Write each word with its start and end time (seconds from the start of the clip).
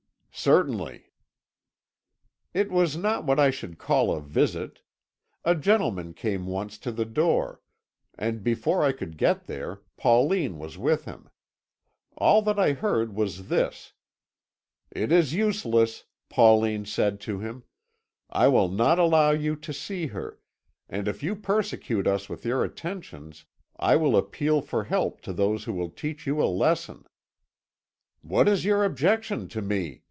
"Certainly." 0.33 1.03
"It 2.51 2.71
was 2.71 2.97
not 2.97 3.25
what 3.25 3.39
I 3.39 3.51
should 3.51 3.77
call 3.77 4.11
a 4.11 4.19
visit. 4.19 4.81
A 5.43 5.53
gentleman 5.53 6.15
came 6.15 6.47
once 6.47 6.79
to 6.79 6.91
the 6.91 7.05
door, 7.05 7.61
and 8.17 8.41
before 8.41 8.81
I 8.81 8.91
could 8.91 9.17
get 9.17 9.45
there, 9.45 9.81
Pauline 9.97 10.57
was 10.57 10.79
with 10.79 11.05
him. 11.05 11.29
All 12.17 12.41
that 12.43 12.57
I 12.57 12.73
heard 12.73 13.13
was 13.13 13.49
this: 13.49 13.93
'It 14.89 15.11
is 15.11 15.35
useless,' 15.35 16.05
Pauline 16.27 16.85
said 16.85 17.19
to 17.19 17.37
him; 17.37 17.63
'I 18.31 18.47
will 18.47 18.69
not 18.69 18.97
allow 18.97 19.29
you 19.31 19.55
to 19.57 19.73
see 19.73 20.07
her, 20.07 20.39
and 20.89 21.07
if 21.07 21.21
you 21.21 21.35
persecute 21.35 22.07
us 22.07 22.29
with 22.29 22.43
your 22.45 22.63
attentions 22.63 23.45
I 23.77 23.95
will 23.95 24.17
appeal 24.17 24.61
for 24.63 24.85
help 24.85 25.21
to 25.21 25.33
those 25.33 25.65
who 25.65 25.73
will 25.73 25.91
teach 25.91 26.25
you 26.25 26.41
a 26.41 26.45
lesson.' 26.49 27.05
'What 28.21 28.47
is 28.47 28.65
your 28.65 28.83
objection 28.83 29.47
to 29.49 29.61
me?' 29.61 29.99